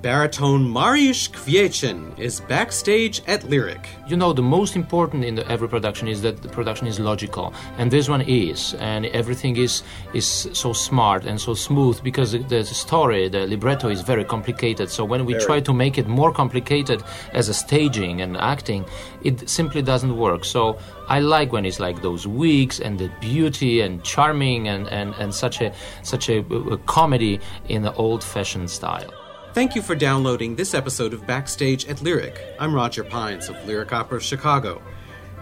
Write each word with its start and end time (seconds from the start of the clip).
Baritone 0.00 0.64
Mariusz 0.64 1.28
Kwiecien 1.28 2.16
is 2.20 2.40
backstage 2.42 3.20
at 3.26 3.42
Lyric. 3.50 3.88
You 4.06 4.16
know, 4.16 4.32
the 4.32 4.42
most 4.42 4.76
important 4.76 5.24
in 5.24 5.34
the, 5.34 5.50
every 5.50 5.68
production 5.68 6.06
is 6.06 6.22
that 6.22 6.40
the 6.40 6.48
production 6.48 6.86
is 6.86 7.00
logical, 7.00 7.52
and 7.78 7.90
this 7.90 8.08
one 8.08 8.20
is, 8.20 8.74
and 8.74 9.06
everything 9.06 9.56
is 9.56 9.82
is 10.14 10.48
so 10.52 10.72
smart 10.72 11.24
and 11.24 11.40
so 11.40 11.52
smooth 11.52 12.00
because 12.04 12.30
the 12.30 12.64
story, 12.64 13.28
the 13.28 13.48
libretto 13.48 13.88
is 13.88 14.02
very 14.02 14.24
complicated. 14.24 14.88
So 14.88 15.04
when 15.04 15.26
we 15.26 15.32
Very. 15.32 15.44
try 15.44 15.60
to 15.60 15.72
make 15.72 15.98
it 15.98 16.06
more 16.06 16.32
complicated 16.32 17.02
as 17.32 17.48
a 17.48 17.54
staging 17.54 18.20
and 18.20 18.36
acting, 18.36 18.84
it 19.24 19.50
simply 19.50 19.82
doesn't 19.82 20.16
work. 20.16 20.44
So 20.44 20.78
I 21.08 21.18
like 21.18 21.52
when 21.52 21.64
it's 21.64 21.80
like 21.80 22.02
those 22.02 22.24
weeks 22.24 22.78
and 22.78 23.00
the 23.00 23.10
beauty 23.20 23.80
and 23.80 24.04
charming 24.04 24.68
and, 24.68 24.86
and, 24.88 25.12
and 25.18 25.34
such 25.34 25.60
a 25.60 25.72
such 26.04 26.28
a, 26.28 26.38
a 26.70 26.78
comedy 26.86 27.40
in 27.68 27.82
the 27.82 27.92
old-fashioned 27.94 28.70
style. 28.70 29.17
Thank 29.58 29.74
you 29.74 29.82
for 29.82 29.96
downloading 29.96 30.54
this 30.54 30.72
episode 30.72 31.12
of 31.12 31.26
Backstage 31.26 31.84
at 31.88 32.00
Lyric. 32.00 32.40
I'm 32.60 32.72
Roger 32.72 33.02
Pines 33.02 33.48
of 33.48 33.56
Lyric 33.66 33.92
Opera 33.92 34.18
of 34.18 34.22
Chicago. 34.22 34.80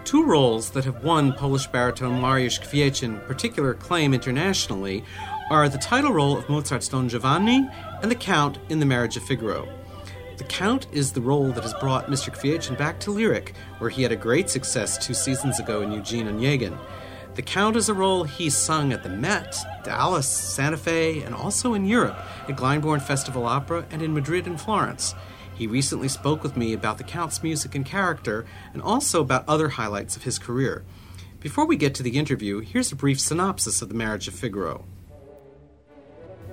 Two 0.05 0.25
roles 0.25 0.71
that 0.71 0.85
have 0.85 1.03
won 1.03 1.33
Polish 1.33 1.67
baritone 1.67 2.19
Mariusz 2.19 2.59
Kwiecien 2.59 3.23
particular 3.27 3.73
acclaim 3.73 4.15
internationally 4.15 5.03
are 5.51 5.69
the 5.69 5.77
title 5.77 6.13
role 6.13 6.35
of 6.35 6.49
Mozart's 6.49 6.87
Don 6.87 7.07
Giovanni 7.07 7.69
and 8.01 8.09
the 8.09 8.15
Count 8.15 8.57
in 8.69 8.79
The 8.79 8.87
Marriage 8.87 9.17
of 9.17 9.23
Figaro. 9.23 9.69
The 10.37 10.45
Count 10.45 10.87
is 10.91 11.11
the 11.11 11.21
role 11.21 11.51
that 11.51 11.61
has 11.61 11.75
brought 11.75 12.07
Mr. 12.07 12.35
Kwiecien 12.35 12.75
back 12.75 12.99
to 13.01 13.11
Lyric, 13.11 13.53
where 13.77 13.91
he 13.91 14.01
had 14.01 14.11
a 14.11 14.15
great 14.15 14.49
success 14.49 14.97
two 14.97 15.13
seasons 15.13 15.59
ago 15.59 15.83
in 15.83 15.91
Eugene 15.91 16.25
Onegin. 16.25 16.75
The 17.37 17.43
Count 17.43 17.75
is 17.75 17.87
a 17.87 17.93
role 17.93 18.23
he 18.23 18.49
sung 18.49 18.91
at 18.91 19.03
the 19.03 19.09
Met, 19.09 19.55
Dallas, 19.83 20.27
Santa 20.27 20.75
Fe, 20.75 21.21
and 21.21 21.35
also 21.35 21.75
in 21.75 21.85
Europe 21.85 22.17
at 22.49 22.55
Glyndebourne 22.55 22.99
Festival 22.99 23.45
Opera 23.45 23.85
and 23.91 24.01
in 24.01 24.11
Madrid 24.11 24.47
and 24.47 24.59
Florence. 24.59 25.13
He 25.53 25.67
recently 25.67 26.07
spoke 26.07 26.41
with 26.41 26.57
me 26.57 26.73
about 26.73 26.97
the 26.97 27.03
Count's 27.03 27.43
music 27.43 27.75
and 27.75 27.85
character, 27.85 28.47
and 28.73 28.81
also 28.81 29.21
about 29.21 29.47
other 29.47 29.69
highlights 29.69 30.15
of 30.15 30.23
his 30.23 30.39
career. 30.39 30.83
Before 31.39 31.67
we 31.67 31.77
get 31.77 31.93
to 31.95 32.03
the 32.03 32.17
interview, 32.17 32.61
here's 32.61 32.91
a 32.91 32.95
brief 32.95 33.19
synopsis 33.19 33.83
of 33.83 33.89
The 33.89 33.95
Marriage 33.95 34.27
of 34.27 34.33
Figaro. 34.33 34.85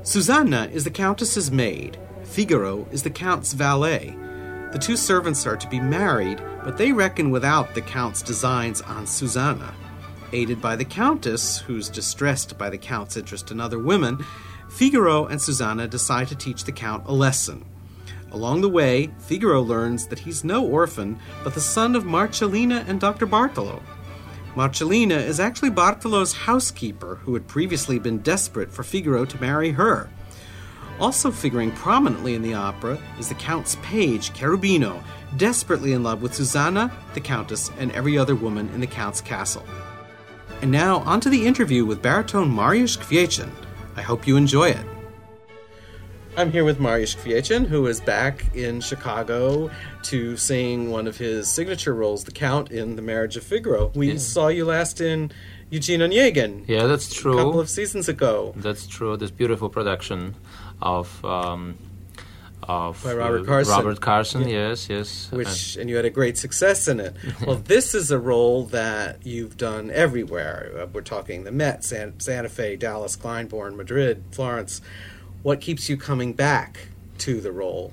Susanna 0.02 0.68
is 0.70 0.84
the 0.84 0.90
Countess's 0.90 1.50
maid. 1.50 1.96
Figaro 2.24 2.86
is 2.92 3.02
the 3.02 3.08
Count's 3.08 3.54
valet. 3.54 4.14
The 4.72 4.78
two 4.78 4.98
servants 4.98 5.46
are 5.46 5.56
to 5.56 5.68
be 5.70 5.80
married, 5.80 6.42
but 6.62 6.76
they 6.76 6.92
reckon 6.92 7.30
without 7.30 7.74
the 7.74 7.80
Count's 7.80 8.20
designs 8.20 8.82
on 8.82 9.06
Susanna. 9.06 9.72
Aided 10.34 10.60
by 10.60 10.74
the 10.74 10.84
Countess, 10.84 11.60
who's 11.60 11.88
distressed 11.88 12.58
by 12.58 12.68
the 12.68 12.76
Count's 12.76 13.16
interest 13.16 13.52
in 13.52 13.60
other 13.60 13.78
women, 13.78 14.18
Figaro 14.68 15.26
and 15.26 15.40
Susanna 15.40 15.86
decide 15.86 16.26
to 16.26 16.34
teach 16.34 16.64
the 16.64 16.72
Count 16.72 17.04
a 17.06 17.12
lesson. 17.12 17.64
Along 18.32 18.60
the 18.60 18.68
way, 18.68 19.12
Figaro 19.20 19.62
learns 19.62 20.08
that 20.08 20.18
he's 20.18 20.42
no 20.42 20.66
orphan, 20.66 21.20
but 21.44 21.54
the 21.54 21.60
son 21.60 21.94
of 21.94 22.02
Marcellina 22.02 22.84
and 22.88 23.00
Dr. 23.00 23.26
Bartolo. 23.26 23.80
Marcellina 24.56 25.16
is 25.16 25.38
actually 25.38 25.70
Bartolo's 25.70 26.32
housekeeper, 26.32 27.14
who 27.22 27.34
had 27.34 27.46
previously 27.46 28.00
been 28.00 28.18
desperate 28.18 28.72
for 28.72 28.82
Figaro 28.82 29.24
to 29.24 29.40
marry 29.40 29.70
her. 29.70 30.10
Also 30.98 31.30
figuring 31.30 31.70
prominently 31.70 32.34
in 32.34 32.42
the 32.42 32.54
opera 32.54 32.98
is 33.20 33.28
the 33.28 33.36
Count's 33.36 33.76
page, 33.82 34.32
Cherubino, 34.32 35.00
desperately 35.36 35.92
in 35.92 36.02
love 36.02 36.22
with 36.22 36.34
Susanna, 36.34 36.92
the 37.14 37.20
Countess, 37.20 37.70
and 37.78 37.92
every 37.92 38.18
other 38.18 38.34
woman 38.34 38.68
in 38.70 38.80
the 38.80 38.86
Count's 38.88 39.20
castle. 39.20 39.64
And 40.62 40.70
now, 40.70 40.98
on 41.00 41.20
to 41.20 41.28
the 41.28 41.46
interview 41.46 41.84
with 41.84 42.00
baritone 42.00 42.50
Mariusz 42.50 42.96
Kwiecien. 42.98 43.50
I 43.96 44.02
hope 44.02 44.26
you 44.26 44.36
enjoy 44.36 44.70
it. 44.70 44.86
I'm 46.36 46.50
here 46.50 46.64
with 46.64 46.78
Mariusz 46.80 47.16
Kwiecien, 47.16 47.66
who 47.66 47.86
is 47.86 48.00
back 48.00 48.44
in 48.56 48.80
Chicago 48.80 49.70
to 50.04 50.36
sing 50.36 50.90
one 50.90 51.06
of 51.06 51.16
his 51.16 51.48
signature 51.48 51.94
roles, 51.94 52.24
the 52.24 52.32
Count 52.32 52.72
in 52.72 52.96
The 52.96 53.02
Marriage 53.02 53.36
of 53.36 53.44
Figaro. 53.44 53.92
We 53.94 54.18
saw 54.18 54.48
you 54.48 54.64
last 54.64 55.00
in 55.00 55.30
Eugene 55.70 56.00
Onegin 56.00 56.64
Yeah, 56.66 56.86
that's 56.86 57.12
true. 57.14 57.32
a 57.32 57.34
true. 57.36 57.44
couple 57.44 57.60
of 57.60 57.70
seasons 57.70 58.08
ago. 58.08 58.52
That's 58.56 58.86
true. 58.88 59.16
This 59.16 59.30
beautiful 59.30 59.68
production 59.68 60.34
of 60.82 61.24
um, 61.24 61.76
of 62.68 63.02
By 63.02 63.14
Robert 63.14 63.42
uh, 63.42 63.44
Carsen. 63.44 63.72
Robert 63.72 64.00
Carsen, 64.00 64.48
yes, 64.48 64.88
yes. 64.88 65.30
which 65.30 65.76
and 65.76 65.88
you 65.88 65.96
had 65.96 66.04
a 66.04 66.10
great 66.10 66.38
success 66.38 66.88
in 66.88 67.00
it. 67.00 67.14
well, 67.46 67.56
this 67.56 67.94
is 67.94 68.10
a 68.10 68.18
role 68.18 68.64
that 68.66 69.24
you've 69.24 69.56
done 69.56 69.90
everywhere. 69.90 70.72
Uh, 70.76 70.86
we're 70.86 71.02
talking 71.02 71.44
the 71.44 71.52
Met, 71.52 71.84
San, 71.84 72.18
Santa 72.20 72.48
Fe, 72.48 72.76
Dallas, 72.76 73.16
Glyndebourne, 73.16 73.76
Madrid, 73.76 74.24
Florence. 74.30 74.80
What 75.42 75.60
keeps 75.60 75.88
you 75.88 75.96
coming 75.96 76.32
back 76.32 76.88
to 77.24 77.40
the 77.40 77.52
role? 77.52 77.92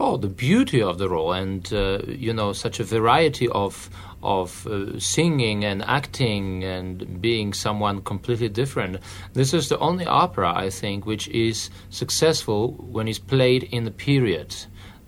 oh, 0.00 0.16
the 0.16 0.28
beauty 0.28 0.82
of 0.82 0.98
the 0.98 1.08
role, 1.08 1.32
and 1.32 1.72
uh, 1.72 1.98
you 2.08 2.32
know, 2.32 2.52
such 2.52 2.80
a 2.80 2.84
variety 2.84 3.48
of 3.48 3.90
of 4.22 4.66
uh, 4.66 4.98
singing 4.98 5.64
and 5.64 5.82
acting 5.84 6.62
and 6.62 7.22
being 7.22 7.54
someone 7.54 8.02
completely 8.02 8.48
different. 8.48 8.98
This 9.32 9.54
is 9.54 9.68
the 9.68 9.78
only 9.78 10.04
opera 10.06 10.52
I 10.54 10.68
think 10.70 11.06
which 11.06 11.28
is 11.28 11.70
successful 11.88 12.72
when 12.72 13.08
it's 13.08 13.18
played 13.18 13.62
in 13.64 13.84
the 13.84 13.90
period. 13.90 14.54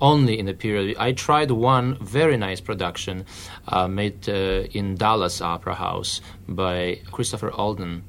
Only 0.00 0.38
in 0.38 0.46
the 0.46 0.54
period. 0.54 0.96
I 0.98 1.12
tried 1.12 1.50
one 1.52 1.96
very 2.00 2.36
nice 2.36 2.60
production 2.60 3.24
uh, 3.68 3.86
made 3.86 4.28
uh, 4.28 4.66
in 4.78 4.96
Dallas 4.96 5.40
Opera 5.40 5.74
House 5.74 6.20
by 6.48 6.98
Christopher 7.12 7.52
Alden, 7.52 8.02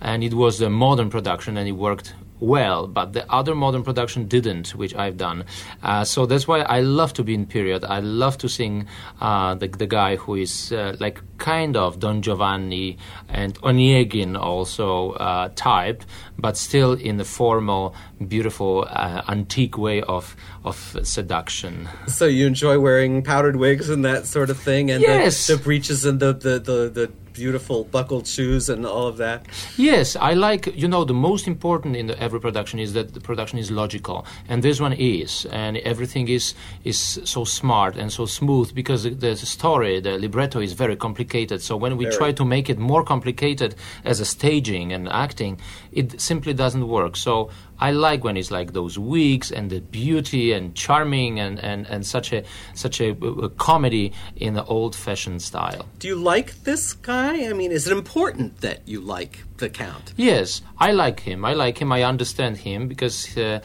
and 0.00 0.24
it 0.24 0.34
was 0.34 0.60
a 0.60 0.68
modern 0.68 1.08
production, 1.08 1.56
and 1.56 1.68
it 1.68 1.72
worked 1.78 2.14
well, 2.40 2.86
but 2.86 3.12
the 3.12 3.30
other 3.32 3.54
modern 3.54 3.82
production 3.82 4.26
didn't, 4.28 4.74
which 4.74 4.94
I've 4.94 5.16
done. 5.16 5.44
Uh, 5.82 6.04
so 6.04 6.26
that's 6.26 6.46
why 6.46 6.60
I 6.60 6.80
love 6.80 7.12
to 7.14 7.24
be 7.24 7.34
in 7.34 7.46
period. 7.46 7.84
I 7.84 8.00
love 8.00 8.36
to 8.38 8.48
sing 8.48 8.86
uh, 9.20 9.54
the, 9.54 9.68
the 9.68 9.86
guy 9.86 10.16
who 10.16 10.34
is 10.34 10.70
uh, 10.72 10.96
like 11.00 11.20
kind 11.38 11.76
of 11.76 11.98
Don 11.98 12.22
Giovanni 12.22 12.98
and 13.28 13.54
Onegin 13.62 14.38
also 14.38 15.12
uh, 15.12 15.48
type, 15.54 16.02
but 16.38 16.56
still 16.56 16.92
in 16.92 17.16
the 17.16 17.24
formal, 17.24 17.94
beautiful, 18.28 18.86
uh, 18.90 19.22
antique 19.28 19.78
way 19.78 20.02
of 20.02 20.36
of 20.64 20.96
seduction. 21.04 21.88
So 22.08 22.26
you 22.26 22.46
enjoy 22.46 22.78
wearing 22.80 23.22
powdered 23.22 23.56
wigs 23.56 23.88
and 23.88 24.04
that 24.04 24.26
sort 24.26 24.50
of 24.50 24.58
thing, 24.58 24.90
and 24.90 25.00
Yes. 25.00 25.46
the, 25.46 25.56
the 25.56 25.62
breeches 25.62 26.04
and 26.04 26.18
the, 26.18 26.32
the, 26.32 26.58
the, 26.58 26.88
the 26.90 27.12
beautiful 27.36 27.84
buckled 27.84 28.26
shoes 28.26 28.68
and 28.68 28.86
all 28.86 29.06
of 29.06 29.16
that. 29.18 29.46
Yes, 29.76 30.16
I 30.16 30.32
like. 30.34 30.66
You 30.82 30.88
know, 30.88 31.04
the 31.04 31.14
most 31.14 31.46
important 31.46 31.96
in 31.96 32.06
the, 32.06 32.16
every 32.26 32.40
production 32.40 32.78
is 32.78 32.92
that 32.94 33.14
the 33.14 33.20
production 33.20 33.58
is 33.58 33.70
logical, 33.70 34.18
and 34.48 34.62
this 34.62 34.80
one 34.80 34.94
is, 34.94 35.46
and 35.52 35.76
everything 35.92 36.28
is 36.28 36.54
is 36.84 37.20
so 37.24 37.44
smart 37.44 37.96
and 37.96 38.12
so 38.12 38.26
smooth 38.26 38.74
because 38.74 39.02
the, 39.04 39.10
the 39.10 39.36
story, 39.36 40.00
the 40.00 40.18
libretto 40.18 40.60
is 40.60 40.72
very 40.72 40.96
complicated. 40.96 41.62
So 41.62 41.76
when 41.76 41.96
we 41.96 42.04
Very. 42.04 42.16
try 42.16 42.32
to 42.32 42.44
make 42.44 42.70
it 42.70 42.78
more 42.78 43.04
complicated 43.04 43.74
as 44.04 44.20
a 44.20 44.24
staging 44.24 44.92
and 44.92 45.08
acting, 45.08 45.60
it 45.92 46.20
simply 46.20 46.54
doesn't 46.54 46.86
work. 46.88 47.16
So. 47.16 47.50
I 47.78 47.90
like 47.90 48.24
when 48.24 48.36
it's 48.36 48.50
like 48.50 48.72
those 48.72 48.98
weeks 48.98 49.50
and 49.50 49.70
the 49.70 49.80
beauty 49.80 50.52
and 50.52 50.74
charming 50.74 51.40
and, 51.40 51.58
and, 51.58 51.86
and 51.86 52.06
such 52.06 52.32
a 52.32 52.42
such 52.74 53.00
a, 53.00 53.10
a 53.10 53.50
comedy 53.50 54.12
in 54.36 54.54
the 54.54 54.64
old 54.64 54.94
fashioned 54.94 55.42
style. 55.42 55.86
Do 55.98 56.08
you 56.08 56.16
like 56.16 56.64
this 56.64 56.92
guy? 56.92 57.48
I 57.48 57.52
mean, 57.52 57.72
is 57.72 57.86
it 57.86 57.92
important 57.92 58.60
that 58.60 58.86
you 58.86 59.00
like 59.00 59.44
the 59.58 59.68
Count? 59.68 60.12
Yes, 60.16 60.62
I 60.78 60.92
like 60.92 61.20
him. 61.20 61.44
I 61.44 61.54
like 61.54 61.78
him. 61.78 61.92
I 61.92 62.02
understand 62.02 62.56
him 62.58 62.88
because, 62.88 63.36
uh, 63.36 63.60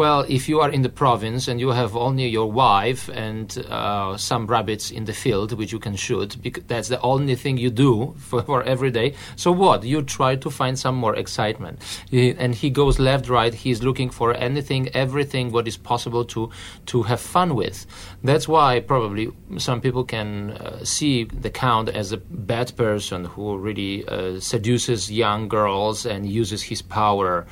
well, 0.00 0.24
if 0.30 0.48
you 0.48 0.60
are 0.60 0.70
in 0.70 0.80
the 0.80 0.88
province 0.88 1.46
and 1.46 1.60
you 1.60 1.68
have 1.68 1.94
only 1.94 2.26
your 2.26 2.50
wife 2.50 3.10
and 3.10 3.46
uh, 3.68 4.16
some 4.16 4.46
rabbits 4.46 4.90
in 4.90 5.04
the 5.04 5.12
field 5.12 5.52
which 5.52 5.72
you 5.72 5.78
can 5.78 5.94
shoot, 5.94 6.38
that's 6.68 6.88
the 6.88 6.98
only 7.02 7.34
thing 7.34 7.58
you 7.58 7.68
do 7.68 8.14
for, 8.18 8.40
for 8.42 8.62
every 8.62 8.90
day. 8.90 9.12
So 9.36 9.52
what? 9.52 9.84
You 9.84 10.00
try 10.00 10.36
to 10.36 10.48
find 10.48 10.78
some 10.78 10.94
more 10.94 11.14
excitement. 11.16 11.82
And 12.10 12.54
he 12.54 12.70
goes 12.70 12.98
left, 12.98 13.28
right. 13.28 13.52
He's 13.52 13.82
looking 13.82 14.08
for 14.08 14.32
anything, 14.32 14.88
everything, 14.94 15.52
what 15.52 15.68
is 15.68 15.76
possible 15.76 16.24
to 16.32 16.48
to 16.86 17.02
have 17.02 17.20
fun 17.20 17.54
with. 17.54 17.84
That's 18.24 18.48
why 18.48 18.80
probably 18.80 19.28
some 19.58 19.82
people 19.82 20.04
can 20.04 20.52
uh, 20.52 20.82
see 20.82 21.24
the 21.24 21.50
count 21.50 21.90
as 21.90 22.10
a 22.10 22.16
bad 22.16 22.74
person 22.74 23.26
who 23.26 23.58
really 23.58 24.08
uh, 24.08 24.40
seduces 24.40 25.12
young 25.12 25.46
girls 25.48 26.06
and 26.06 26.24
uses 26.24 26.62
his 26.62 26.80
power 26.80 27.46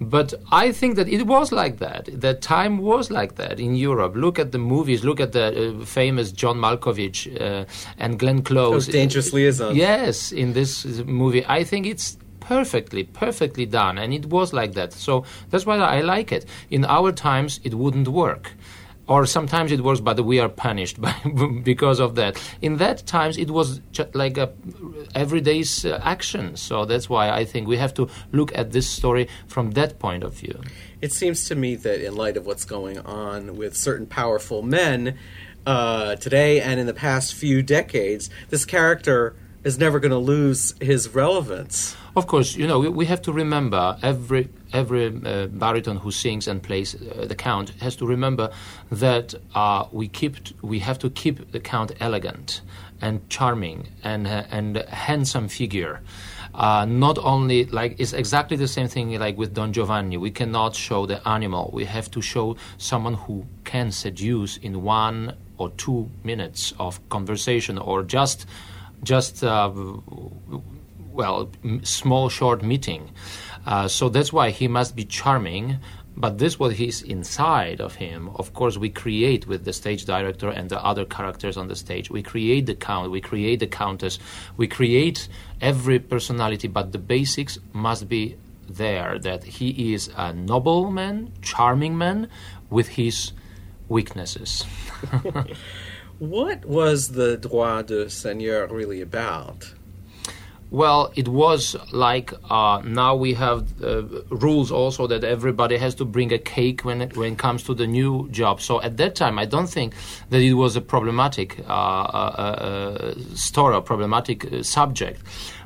But 0.00 0.34
I 0.52 0.72
think 0.72 0.96
that 0.96 1.08
it 1.08 1.26
was 1.26 1.50
like 1.50 1.78
that. 1.78 2.08
That 2.12 2.40
time 2.40 2.78
was 2.78 3.10
like 3.10 3.34
that 3.34 3.58
in 3.58 3.74
Europe. 3.74 4.14
Look 4.14 4.38
at 4.38 4.52
the 4.52 4.58
movies. 4.58 5.04
Look 5.04 5.20
at 5.20 5.32
the 5.32 5.80
uh, 5.80 5.84
famous 5.84 6.30
John 6.30 6.56
Malkovich 6.58 7.26
uh, 7.40 7.64
and 7.98 8.18
Glenn 8.18 8.42
Close. 8.42 8.86
Those 8.86 8.92
dangerous 8.92 9.32
liaisons. 9.32 9.76
Yes, 9.76 10.32
in 10.32 10.52
this 10.52 10.84
movie, 11.04 11.44
I 11.46 11.64
think 11.64 11.86
it's 11.86 12.16
perfectly, 12.40 13.04
perfectly 13.04 13.66
done, 13.66 13.98
and 13.98 14.14
it 14.14 14.26
was 14.26 14.52
like 14.52 14.74
that. 14.74 14.92
So 14.92 15.24
that's 15.50 15.66
why 15.66 15.76
I 15.76 16.00
like 16.00 16.32
it. 16.32 16.46
In 16.70 16.84
our 16.84 17.12
times, 17.12 17.60
it 17.64 17.74
wouldn't 17.74 18.08
work 18.08 18.52
or 19.08 19.24
sometimes 19.24 19.72
it 19.72 19.80
works, 19.80 20.00
but 20.00 20.24
we 20.24 20.38
are 20.38 20.48
punished 20.48 21.00
by, 21.06 21.14
because 21.62 21.98
of 21.98 22.14
that. 22.16 22.40
In 22.60 22.76
that 22.76 23.06
times, 23.06 23.36
it 23.38 23.50
was 23.50 23.80
like 24.12 24.36
a 24.36 24.52
everyday's 25.14 25.84
uh, 25.84 26.00
action. 26.04 26.56
So 26.56 26.84
that's 26.84 27.08
why 27.08 27.30
I 27.30 27.44
think 27.44 27.66
we 27.66 27.78
have 27.78 27.94
to 27.94 28.08
look 28.32 28.56
at 28.56 28.72
this 28.72 28.88
story 28.88 29.28
from 29.46 29.72
that 29.72 29.98
point 29.98 30.22
of 30.22 30.34
view. 30.34 30.60
It 31.00 31.12
seems 31.12 31.46
to 31.48 31.54
me 31.54 31.74
that 31.76 32.04
in 32.04 32.14
light 32.14 32.36
of 32.36 32.46
what's 32.46 32.64
going 32.64 32.98
on 32.98 33.56
with 33.56 33.76
certain 33.76 34.06
powerful 34.06 34.62
men 34.62 35.16
uh, 35.66 36.16
today 36.16 36.60
and 36.60 36.78
in 36.78 36.86
the 36.86 36.94
past 36.94 37.34
few 37.34 37.62
decades, 37.62 38.28
this 38.50 38.64
character 38.64 39.34
is 39.68 39.78
never 39.78 40.00
going 40.00 40.10
to 40.10 40.24
lose 40.34 40.74
his 40.80 41.14
relevance. 41.14 41.94
Of 42.16 42.26
course, 42.26 42.56
you 42.56 42.66
know 42.66 42.78
we, 42.80 43.06
have 43.06 43.22
to 43.22 43.32
remember 43.32 43.96
every 44.02 44.48
every 44.72 45.06
uh, 45.06 45.46
baritone 45.46 45.98
who 45.98 46.10
sings 46.10 46.48
and 46.48 46.62
plays 46.62 46.88
uh, 46.94 47.26
the 47.28 47.34
count 47.36 47.68
has 47.84 47.94
to 47.96 48.06
remember 48.06 48.50
that 48.90 49.34
uh, 49.54 49.84
we 49.92 50.08
keep 50.08 50.34
we 50.62 50.78
have 50.88 50.98
to 51.04 51.10
keep 51.10 51.52
the 51.52 51.60
count 51.60 51.92
elegant 52.00 52.62
and 53.00 53.14
charming 53.28 53.78
and 54.02 54.26
uh, 54.26 54.56
and 54.56 54.78
handsome 55.08 55.48
figure. 55.48 56.00
Uh, 56.54 56.86
not 56.86 57.18
only 57.18 57.66
like 57.66 57.94
it's 58.00 58.14
exactly 58.14 58.56
the 58.56 58.66
same 58.76 58.88
thing 58.88 59.06
like 59.20 59.36
with 59.36 59.52
Don 59.52 59.72
Giovanni. 59.72 60.16
We 60.16 60.30
cannot 60.30 60.74
show 60.74 61.06
the 61.06 61.20
animal. 61.28 61.70
We 61.74 61.84
have 61.84 62.10
to 62.12 62.20
show 62.22 62.56
someone 62.78 63.14
who 63.14 63.44
can 63.64 63.92
seduce 63.92 64.56
in 64.56 64.82
one 64.82 65.36
or 65.58 65.68
two 65.70 66.10
minutes 66.24 66.72
of 66.78 67.06
conversation 67.10 67.76
or 67.78 68.02
just 68.02 68.46
just 69.02 69.44
uh, 69.44 69.72
well 71.10 71.50
small 71.82 72.28
short 72.28 72.62
meeting. 72.62 73.10
Uh, 73.66 73.88
so 73.88 74.08
that's 74.08 74.32
why 74.32 74.50
he 74.50 74.68
must 74.68 74.96
be 74.96 75.04
charming. 75.04 75.78
But 76.16 76.38
this, 76.38 76.58
what 76.58 76.72
he's 76.72 77.02
inside 77.02 77.80
of 77.80 77.94
him, 77.94 78.30
of 78.34 78.52
course, 78.52 78.76
we 78.76 78.90
create 78.90 79.46
with 79.46 79.64
the 79.64 79.72
stage 79.72 80.04
director 80.04 80.48
and 80.48 80.68
the 80.68 80.84
other 80.84 81.04
characters 81.04 81.56
on 81.56 81.68
the 81.68 81.76
stage. 81.76 82.10
We 82.10 82.22
create 82.24 82.66
the 82.66 82.74
count, 82.74 83.12
we 83.12 83.20
create 83.20 83.60
the 83.60 83.68
countess, 83.68 84.18
we 84.56 84.66
create 84.66 85.28
every 85.60 86.00
personality, 86.00 86.66
but 86.66 86.90
the 86.90 86.98
basics 86.98 87.58
must 87.72 88.08
be 88.08 88.36
there 88.68 89.18
that 89.20 89.44
he 89.44 89.94
is 89.94 90.10
a 90.16 90.32
noble 90.32 90.90
man, 90.90 91.32
charming 91.40 91.96
man 91.96 92.28
with 92.68 92.88
his 92.88 93.32
weaknesses. 93.88 94.64
what 96.18 96.64
was 96.64 97.08
the 97.08 97.36
droit 97.36 97.86
de 97.88 98.10
seigneur 98.10 98.66
really 98.66 99.00
about? 99.00 99.72
Well, 100.70 101.12
it 101.16 101.28
was 101.28 101.76
like 101.92 102.34
uh, 102.50 102.82
now 102.84 103.14
we 103.16 103.32
have 103.34 103.82
uh, 103.82 104.02
rules 104.28 104.70
also 104.70 105.06
that 105.06 105.24
everybody 105.24 105.78
has 105.78 105.94
to 105.94 106.04
bring 106.04 106.30
a 106.30 106.38
cake 106.38 106.84
when 106.84 107.00
it, 107.00 107.16
when 107.16 107.32
it 107.32 107.38
comes 107.38 107.62
to 107.64 107.74
the 107.74 107.86
new 107.86 108.28
job. 108.30 108.60
So 108.60 108.82
at 108.82 108.98
that 108.98 109.14
time, 109.14 109.38
I 109.38 109.46
don't 109.46 109.68
think 109.68 109.94
that 110.28 110.42
it 110.42 110.52
was 110.54 110.76
a 110.76 110.82
problematic 110.82 111.60
uh, 111.60 111.72
uh, 111.72 111.74
uh 111.74 113.14
story, 113.34 113.76
a 113.76 113.80
problematic 113.80 114.52
uh, 114.52 114.62
subject. 114.62 115.22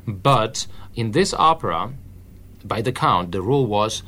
But 0.06 0.69
in 0.94 1.10
this 1.10 1.34
opera, 1.34 1.93
by 2.64 2.81
the 2.81 2.93
count, 2.93 3.32
the 3.32 3.43
rule 3.43 3.66
was 3.66 4.04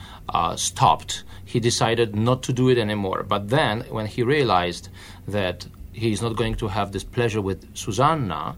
stopped. 0.54 1.24
He 1.44 1.58
decided 1.58 2.14
not 2.14 2.44
to 2.44 2.52
do 2.52 2.68
it 2.68 2.78
anymore. 2.78 3.24
But 3.24 3.48
then, 3.48 3.80
when 3.90 4.06
he 4.06 4.22
realized 4.22 4.90
that 5.26 5.66
he 5.94 6.12
is 6.12 6.20
not 6.20 6.36
going 6.36 6.56
to 6.56 6.68
have 6.68 6.92
this 6.92 7.04
pleasure 7.04 7.40
with 7.40 7.76
Susanna, 7.76 8.56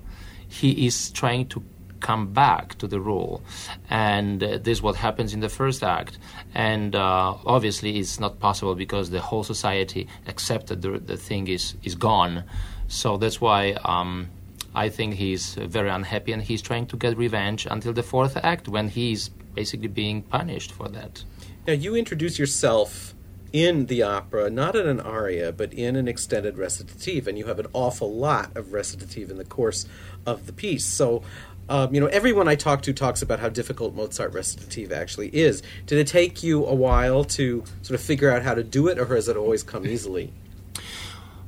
he 0.48 0.86
is 0.86 1.10
trying 1.10 1.46
to 1.48 1.62
come 2.00 2.32
back 2.32 2.76
to 2.78 2.86
the 2.86 3.00
role. 3.00 3.42
And 3.90 4.42
uh, 4.42 4.58
this 4.58 4.78
is 4.78 4.82
what 4.82 4.96
happens 4.96 5.34
in 5.34 5.40
the 5.40 5.48
first 5.48 5.82
act. 5.82 6.18
And 6.54 6.94
uh, 6.94 7.34
obviously, 7.44 7.98
it's 7.98 8.20
not 8.20 8.38
possible 8.38 8.74
because 8.74 9.10
the 9.10 9.20
whole 9.20 9.44
society 9.44 10.08
accepted 10.26 10.82
the, 10.82 10.98
the 10.98 11.16
thing 11.16 11.48
is, 11.48 11.74
is 11.82 11.94
gone. 11.94 12.44
So 12.88 13.16
that's 13.16 13.40
why 13.40 13.72
um, 13.84 14.28
I 14.74 14.88
think 14.88 15.14
he's 15.14 15.54
very 15.54 15.90
unhappy 15.90 16.32
and 16.32 16.42
he's 16.42 16.62
trying 16.62 16.86
to 16.88 16.96
get 16.96 17.16
revenge 17.16 17.66
until 17.68 17.92
the 17.92 18.02
fourth 18.02 18.36
act 18.36 18.68
when 18.68 18.88
he's 18.88 19.30
basically 19.54 19.88
being 19.88 20.22
punished 20.22 20.72
for 20.72 20.88
that. 20.88 21.24
Now, 21.66 21.72
you 21.72 21.96
introduce 21.96 22.38
yourself 22.38 23.15
in 23.52 23.87
the 23.87 24.02
opera, 24.02 24.50
not 24.50 24.76
in 24.76 24.87
an 24.87 25.00
aria, 25.00 25.52
but 25.52 25.72
in 25.72 25.96
an 25.96 26.08
extended 26.08 26.58
recitative, 26.58 27.26
and 27.26 27.38
you 27.38 27.46
have 27.46 27.58
an 27.58 27.66
awful 27.72 28.12
lot 28.12 28.56
of 28.56 28.72
recitative 28.72 29.31
in 29.31 29.38
the 29.38 29.44
course 29.44 29.87
of 30.26 30.46
the 30.46 30.52
piece. 30.52 30.87
So 30.87 31.22
um, 31.69 31.93
you 31.94 32.00
know, 32.00 32.06
everyone 32.06 32.46
I 32.48 32.54
talk 32.54 32.82
to 32.82 32.93
talks 32.93 33.22
about 33.22 33.40
how 33.40 33.48
difficult 33.48 33.94
Mozart 33.94 34.32
recitative 34.32 34.93
actually 34.93 35.34
is. 35.34 35.62
Did 35.87 35.98
it 35.98 36.06
take 36.06 36.43
you 36.43 36.64
a 36.64 36.75
while 36.75 37.25
to 37.25 37.64
sort 37.82 37.98
of 37.98 38.04
figure 38.04 38.31
out 38.31 38.43
how 38.43 38.54
to 38.54 38.62
do 38.62 38.88
it, 38.88 38.98
or 38.98 39.06
has 39.06 39.28
it 39.28 39.37
always 39.37 39.62
come 39.62 39.87
easily? 39.87 40.32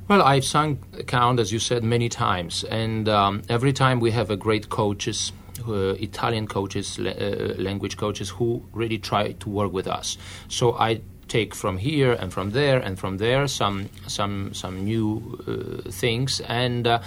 Well, 0.07 0.21
I've 0.21 0.43
sung 0.43 0.79
Count, 1.07 1.39
as 1.39 1.53
you 1.53 1.59
said, 1.59 1.83
many 1.83 2.09
times, 2.09 2.63
and 2.65 3.07
um, 3.07 3.43
every 3.47 3.71
time 3.71 3.99
we 3.99 4.11
have 4.11 4.29
a 4.29 4.35
great 4.35 4.69
coaches, 4.69 5.31
uh, 5.67 5.93
Italian 5.99 6.47
coaches, 6.47 6.99
uh, 6.99 7.55
language 7.57 7.95
coaches, 7.95 8.29
who 8.29 8.65
really 8.73 8.97
try 8.97 9.33
to 9.33 9.49
work 9.49 9.71
with 9.71 9.87
us. 9.87 10.17
So 10.47 10.73
I 10.73 11.01
take 11.29 11.55
from 11.55 11.77
here 11.77 12.11
and 12.13 12.33
from 12.33 12.51
there 12.51 12.79
and 12.79 12.99
from 12.99 13.17
there 13.17 13.47
some 13.47 13.89
some 14.07 14.53
some 14.53 14.83
new 14.83 15.39
uh, 15.47 15.89
things 15.91 16.41
and 16.41 16.87
uh, 16.87 16.99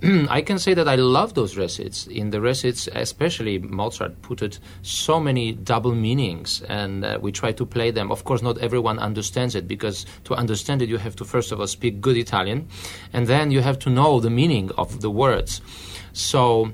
I 0.28 0.42
can 0.42 0.60
say 0.60 0.74
that 0.74 0.86
I 0.86 0.94
love 0.94 1.34
those 1.34 1.56
recits. 1.56 2.06
In 2.06 2.30
the 2.30 2.40
recits, 2.40 2.88
especially 2.94 3.58
Mozart 3.58 4.22
put 4.22 4.42
it 4.42 4.60
so 4.82 5.18
many 5.18 5.52
double 5.52 5.92
meanings, 5.92 6.62
and 6.68 7.04
uh, 7.04 7.18
we 7.20 7.32
try 7.32 7.50
to 7.52 7.66
play 7.66 7.90
them. 7.90 8.12
Of 8.12 8.22
course, 8.22 8.40
not 8.40 8.58
everyone 8.58 9.00
understands 9.00 9.56
it 9.56 9.66
because 9.66 10.06
to 10.24 10.34
understand 10.34 10.82
it, 10.82 10.88
you 10.88 10.98
have 10.98 11.16
to 11.16 11.24
first 11.24 11.50
of 11.50 11.58
all 11.58 11.66
speak 11.66 12.00
good 12.00 12.16
Italian, 12.16 12.68
and 13.12 13.26
then 13.26 13.50
you 13.50 13.60
have 13.60 13.78
to 13.80 13.90
know 13.90 14.20
the 14.20 14.30
meaning 14.30 14.70
of 14.78 15.00
the 15.00 15.10
words. 15.10 15.60
So 16.12 16.70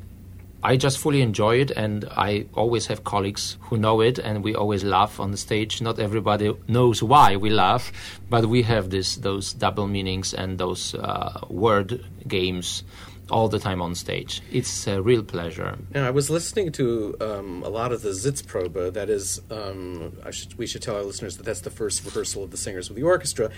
I 0.66 0.78
just 0.78 0.99
fully 0.99 1.20
enjoy 1.20 1.61
it, 1.61 1.70
and 1.72 2.06
I 2.16 2.46
always 2.55 2.87
have 2.87 3.05
colleagues 3.05 3.58
who 3.61 3.76
know 3.76 4.00
it, 4.00 4.19
and 4.19 4.43
we 4.43 4.55
always 4.55 4.82
laugh 4.82 5.20
on 5.20 5.31
the 5.31 5.37
stage. 5.37 5.82
Not 5.82 5.99
everybody 5.99 6.56
knows 6.69 7.02
why 7.02 7.37
we 7.37 7.50
laugh, 7.50 7.93
but 8.31 8.46
we 8.46 8.62
have 8.62 8.88
this 8.88 9.16
those 9.16 9.52
double 9.52 9.87
meanings 9.87 10.33
and 10.33 10.56
those 10.56 10.94
uh, 10.94 11.40
word 11.50 12.06
games 12.26 12.83
all 13.31 13.49
the 13.49 13.59
time 13.59 13.81
on 13.81 13.95
stage. 13.95 14.43
It's 14.52 14.87
a 14.87 15.00
real 15.00 15.23
pleasure. 15.23 15.78
Now, 15.95 16.07
I 16.07 16.11
was 16.11 16.28
listening 16.28 16.73
to 16.73 17.16
um, 17.21 17.62
a 17.62 17.69
lot 17.69 17.93
of 17.93 18.02
the 18.02 18.11
Sitzprobe. 18.11 18.93
That 18.93 19.09
is, 19.09 19.40
um, 19.50 20.12
should, 20.31 20.59
we 20.59 20.66
should 20.66 20.83
tell 20.83 20.97
our 20.97 21.02
listeners 21.02 21.37
that 21.38 21.45
that's 21.45 21.61
the 21.61 21.71
first 21.71 22.04
rehearsal 22.04 22.45
of 22.45 22.50
the 22.50 22.57
singers 22.57 22.88
with 22.88 22.97
the 22.97 23.02
orchestra. 23.02 23.50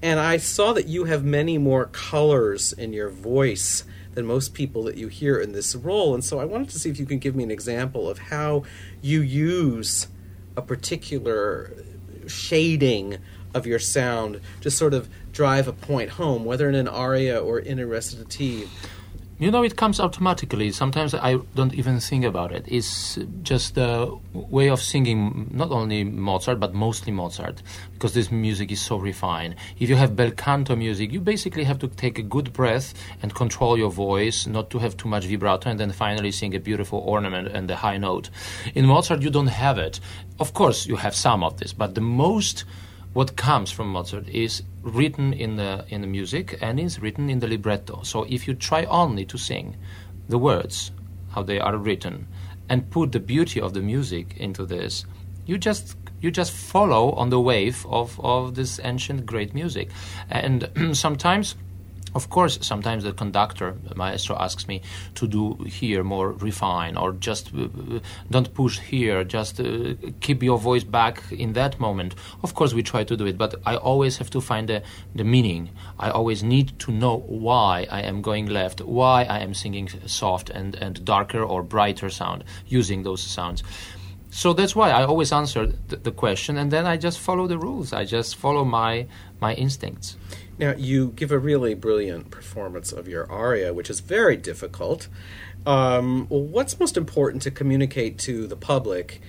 And 0.00 0.18
I 0.18 0.38
saw 0.38 0.72
that 0.72 0.88
you 0.88 1.04
have 1.04 1.24
many 1.24 1.58
more 1.58 1.86
colors 1.86 2.72
in 2.72 2.92
your 2.92 3.10
voice 3.10 3.84
than 4.14 4.26
most 4.26 4.54
people 4.54 4.82
that 4.84 4.96
you 4.96 5.08
hear 5.08 5.38
in 5.38 5.52
this 5.52 5.74
role. 5.74 6.14
And 6.14 6.24
so 6.24 6.38
I 6.38 6.44
wanted 6.44 6.70
to 6.70 6.78
see 6.78 6.90
if 6.90 6.98
you 6.98 7.06
can 7.06 7.18
give 7.18 7.34
me 7.34 7.44
an 7.44 7.50
example 7.50 8.08
of 8.08 8.18
how 8.18 8.64
you 9.00 9.20
use 9.20 10.08
a 10.56 10.62
particular 10.62 11.72
shading 12.26 13.18
of 13.54 13.66
your 13.66 13.78
sound 13.78 14.40
to 14.60 14.70
sort 14.70 14.94
of 14.94 15.08
drive 15.32 15.68
a 15.68 15.72
point 15.72 16.10
home, 16.10 16.44
whether 16.44 16.68
in 16.68 16.74
an 16.74 16.88
aria 16.88 17.38
or 17.38 17.58
in 17.58 17.78
a 17.78 17.86
recitative. 17.86 18.68
You 19.42 19.50
know, 19.50 19.64
it 19.64 19.74
comes 19.74 19.98
automatically. 19.98 20.70
Sometimes 20.70 21.14
I 21.14 21.34
don't 21.56 21.74
even 21.74 21.98
think 21.98 22.24
about 22.24 22.52
it. 22.52 22.64
It's 22.68 23.18
just 23.42 23.76
a 23.76 24.08
way 24.32 24.70
of 24.70 24.80
singing, 24.80 25.50
not 25.52 25.72
only 25.72 26.04
Mozart, 26.04 26.60
but 26.60 26.74
mostly 26.74 27.10
Mozart, 27.10 27.60
because 27.92 28.14
this 28.14 28.30
music 28.30 28.70
is 28.70 28.80
so 28.80 28.98
refined. 28.98 29.56
If 29.80 29.90
you 29.90 29.96
have 29.96 30.14
bel 30.14 30.30
canto 30.30 30.76
music, 30.76 31.10
you 31.10 31.20
basically 31.20 31.64
have 31.64 31.80
to 31.80 31.88
take 31.88 32.20
a 32.20 32.22
good 32.22 32.52
breath 32.52 32.94
and 33.20 33.34
control 33.34 33.76
your 33.76 33.90
voice, 33.90 34.46
not 34.46 34.70
to 34.70 34.78
have 34.78 34.96
too 34.96 35.08
much 35.08 35.24
vibrato, 35.24 35.70
and 35.70 35.80
then 35.80 35.90
finally 35.90 36.30
sing 36.30 36.54
a 36.54 36.60
beautiful 36.60 37.00
ornament 37.00 37.48
and 37.48 37.68
the 37.68 37.74
high 37.74 37.98
note. 37.98 38.30
In 38.76 38.86
Mozart, 38.86 39.22
you 39.22 39.30
don't 39.30 39.48
have 39.48 39.76
it. 39.76 39.98
Of 40.38 40.54
course, 40.54 40.86
you 40.86 40.94
have 40.94 41.16
some 41.16 41.42
of 41.42 41.58
this, 41.58 41.72
but 41.72 41.96
the 41.96 42.00
most 42.00 42.64
what 43.12 43.36
comes 43.36 43.70
from 43.70 43.88
Mozart 43.88 44.28
is 44.28 44.62
written 44.82 45.32
in 45.32 45.56
the 45.56 45.84
in 45.88 46.00
the 46.00 46.06
music 46.06 46.58
and 46.60 46.80
is 46.80 47.00
written 47.00 47.28
in 47.28 47.40
the 47.40 47.48
libretto. 47.48 48.02
So 48.02 48.24
if 48.28 48.48
you 48.48 48.54
try 48.54 48.84
only 48.84 49.24
to 49.26 49.38
sing 49.38 49.76
the 50.28 50.38
words 50.38 50.92
how 51.30 51.42
they 51.42 51.60
are 51.60 51.76
written 51.76 52.26
and 52.68 52.90
put 52.90 53.12
the 53.12 53.20
beauty 53.20 53.60
of 53.60 53.74
the 53.74 53.82
music 53.82 54.36
into 54.38 54.64
this, 54.64 55.04
you 55.46 55.58
just 55.58 55.96
you 56.20 56.30
just 56.30 56.52
follow 56.52 57.12
on 57.12 57.30
the 57.30 57.40
wave 57.40 57.84
of, 57.86 58.18
of 58.20 58.54
this 58.54 58.80
ancient 58.82 59.26
great 59.26 59.52
music. 59.54 59.90
And 60.30 60.70
sometimes 60.96 61.56
Of 62.14 62.28
course, 62.28 62.58
sometimes 62.60 63.04
the 63.04 63.12
conductor, 63.12 63.74
the 63.88 63.94
maestro, 63.94 64.36
asks 64.38 64.68
me 64.68 64.82
to 65.14 65.26
do 65.26 65.54
here 65.64 66.04
more 66.04 66.32
refine, 66.32 66.96
or 66.96 67.12
just 67.12 67.54
uh, 67.54 67.68
don't 68.30 68.52
push 68.52 68.78
here, 68.78 69.24
just 69.24 69.60
uh, 69.60 69.94
keep 70.20 70.42
your 70.42 70.58
voice 70.58 70.84
back 70.84 71.22
in 71.30 71.54
that 71.54 71.80
moment. 71.80 72.14
Of 72.42 72.54
course, 72.54 72.74
we 72.74 72.82
try 72.82 73.04
to 73.04 73.16
do 73.16 73.26
it, 73.26 73.38
but 73.38 73.54
I 73.64 73.76
always 73.76 74.18
have 74.18 74.30
to 74.30 74.40
find 74.40 74.68
the, 74.68 74.82
the 75.14 75.24
meaning. 75.24 75.70
I 75.98 76.10
always 76.10 76.42
need 76.42 76.78
to 76.80 76.92
know 76.92 77.18
why 77.26 77.86
I 77.90 78.02
am 78.02 78.20
going 78.20 78.46
left, 78.46 78.80
why 78.82 79.24
I 79.24 79.38
am 79.38 79.54
singing 79.54 79.88
soft 80.06 80.50
and, 80.50 80.74
and 80.74 81.04
darker 81.04 81.42
or 81.42 81.62
brighter 81.62 82.10
sound, 82.10 82.44
using 82.66 83.04
those 83.04 83.22
sounds. 83.22 83.62
So 84.34 84.54
that's 84.54 84.74
why 84.74 84.90
I 84.90 85.04
always 85.04 85.30
answer 85.30 85.66
the, 85.88 85.96
the 85.96 86.10
question, 86.10 86.56
and 86.56 86.70
then 86.70 86.86
I 86.86 86.96
just 86.96 87.18
follow 87.18 87.46
the 87.46 87.58
rules. 87.58 87.92
I 87.92 88.04
just 88.06 88.36
follow 88.36 88.64
my 88.64 89.06
my 89.40 89.54
instincts. 89.54 90.16
Now, 90.62 90.74
you 90.76 91.08
give 91.08 91.32
a 91.32 91.40
really 91.40 91.74
brilliant 91.74 92.30
performance 92.30 92.92
of 92.92 93.08
your 93.08 93.28
aria, 93.28 93.74
which 93.74 93.90
is 93.90 93.98
very 93.98 94.36
difficult. 94.36 95.08
Um, 95.66 96.26
what's 96.28 96.78
most 96.78 96.96
important 96.96 97.42
to 97.42 97.50
communicate 97.50 98.16
to 98.20 98.46
the 98.46 98.54
public 98.54 99.20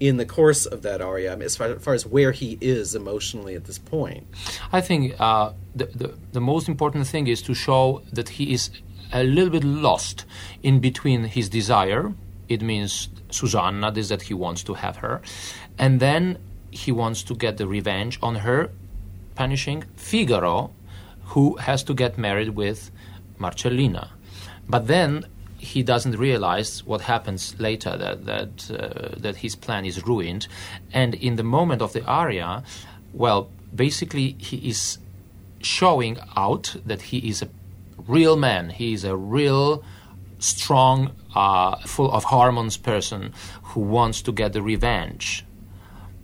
in 0.00 0.16
the 0.16 0.26
course 0.26 0.66
of 0.66 0.82
that 0.82 1.00
aria, 1.00 1.36
as, 1.38 1.54
far, 1.54 1.68
as, 1.68 1.84
far, 1.84 1.94
as 1.94 2.04
where 2.04 2.32
he 2.32 2.58
is 2.60 2.96
emotionally 2.96 3.54
at 3.54 3.66
this 3.66 3.78
point? 3.78 4.26
I 4.72 4.80
think 4.80 5.14
uh, 5.20 5.52
the, 5.76 5.86
the, 5.86 6.14
the 6.32 6.40
most 6.40 6.66
important 6.66 7.06
thing 7.06 7.28
is 7.28 7.40
to 7.42 7.54
show 7.54 8.02
that 8.12 8.30
he 8.30 8.52
is 8.52 8.70
a 9.12 9.22
little 9.22 9.50
bit 9.50 9.62
lost 9.62 10.24
in 10.64 10.80
between 10.80 11.22
his 11.22 11.48
desire. 11.48 12.12
It 12.48 12.62
means 12.62 13.10
Susanna, 13.30 13.92
this 13.92 14.08
that 14.08 14.22
he 14.22 14.34
wants 14.34 14.64
to 14.64 14.74
have 14.74 14.96
her, 14.96 15.22
and 15.78 16.00
then 16.00 16.38
he 16.72 16.90
wants 16.90 17.22
to 17.22 17.36
get 17.36 17.58
the 17.58 17.68
revenge 17.68 18.18
on 18.20 18.34
her, 18.36 18.72
punishing 19.36 19.84
Figaro, 19.94 20.72
who 21.30 21.56
has 21.56 21.82
to 21.84 21.94
get 21.94 22.18
married 22.18 22.50
with 22.50 22.90
Marcellina. 23.38 24.08
But 24.68 24.86
then 24.86 25.26
he 25.58 25.82
doesn't 25.82 26.16
realize 26.16 26.84
what 26.84 27.02
happens 27.02 27.54
later 27.58 27.96
that 27.96 28.24
that 28.24 28.70
uh, 28.70 29.20
that 29.20 29.36
his 29.36 29.54
plan 29.56 29.84
is 29.84 30.06
ruined, 30.06 30.48
and 30.92 31.14
in 31.14 31.36
the 31.36 31.42
moment 31.42 31.82
of 31.82 31.92
the 31.92 32.04
aria, 32.04 32.62
well, 33.12 33.50
basically 33.74 34.36
he 34.38 34.56
is 34.68 34.98
showing 35.60 36.16
out 36.36 36.76
that 36.86 37.02
he 37.02 37.18
is 37.28 37.42
a 37.42 37.48
real 38.08 38.36
man. 38.36 38.70
He 38.70 38.92
is 38.92 39.04
a 39.04 39.16
real 39.16 39.84
strong, 40.38 41.12
uh, 41.34 41.76
full 41.86 42.10
of 42.10 42.24
hormones 42.24 42.76
person 42.78 43.32
who 43.62 43.80
wants 43.80 44.22
to 44.22 44.32
get 44.32 44.52
the 44.52 44.62
revenge. 44.62 45.44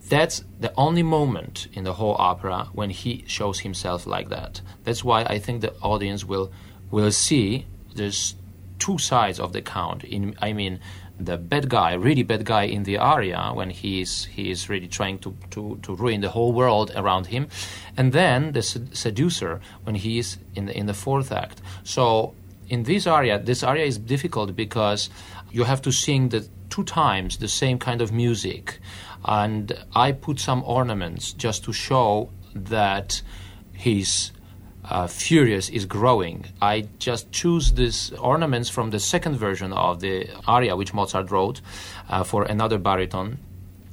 That's 0.09 0.45
the 0.61 0.73
only 0.77 1.03
moment 1.03 1.69
in 1.73 1.85
the 1.85 1.95
whole 1.95 2.17
opera 2.19 2.69
when 2.73 2.91
he 2.91 3.25
shows 3.27 3.61
himself 3.61 4.07
like 4.07 4.29
that. 4.29 4.61
That's 4.85 5.03
why 5.03 5.25
I 5.25 5.39
think 5.39 5.63
the 5.63 5.75
audience 5.81 6.25
will 6.25 6.53
will 6.91 7.11
see 7.11 7.67
there's 7.95 8.37
two 8.79 8.99
sides 8.99 9.41
of 9.41 9.53
the 9.53 9.63
count. 9.63 10.05
In 10.05 10.37
I 10.41 10.53
mean, 10.53 10.79
the 11.19 11.37
bad 11.37 11.69
guy, 11.69 11.95
really 11.95 12.23
bad 12.23 12.45
guy 12.45 12.65
in 12.65 12.83
the 12.85 12.99
aria 12.99 13.51
when 13.55 13.71
he 13.71 14.01
is 14.01 14.27
he 14.27 14.51
is 14.51 14.69
really 14.69 14.89
trying 14.89 15.19
to, 15.21 15.35
to, 15.51 15.79
to 15.83 15.97
ruin 15.97 16.21
the 16.21 16.31
whole 16.31 16.53
world 16.53 16.93
around 16.95 17.27
him, 17.27 17.49
and 17.97 18.13
then 18.13 18.53
the 18.53 18.63
seducer 18.63 19.61
when 19.85 19.95
he 19.95 20.19
is 20.19 20.39
in 20.55 20.67
the, 20.67 20.79
in 20.79 20.87
the 20.87 20.95
fourth 20.95 21.33
act. 21.33 21.61
So 21.85 22.35
in 22.69 22.83
this 22.83 23.07
aria, 23.07 23.39
this 23.39 23.63
aria 23.63 23.85
is 23.85 23.99
difficult 23.99 24.55
because 24.55 25.11
you 25.51 25.65
have 25.65 25.81
to 25.83 25.93
sing 25.93 26.29
the 26.29 26.47
two 26.69 26.85
times 26.85 27.39
the 27.39 27.49
same 27.49 27.79
kind 27.79 28.03
of 28.03 28.13
music, 28.13 28.79
and 29.27 29.77
I 29.95 30.13
put 30.13 30.39
some 30.39 30.63
ornaments 30.65 31.33
just 31.33 31.65
to 31.65 31.73
show 31.73 32.31
that 32.55 33.21
his 33.73 34.31
uh, 34.85 35.09
furious 35.09 35.69
is 35.69 35.85
growing. 35.85 36.47
I 36.63 36.89
just 36.99 37.33
choose 37.33 37.73
these 37.73 38.13
ornaments 38.13 38.71
from 38.71 38.91
the 38.91 39.01
second 39.01 39.37
version 39.37 39.73
of 39.73 40.01
the 40.01 40.29
aria 40.47 40.77
which 40.77 40.95
Mozart 40.95 41.31
wrote 41.31 41.61
uh, 42.09 42.23
for 42.23 42.45
another 42.45 42.79
baritone 42.79 43.39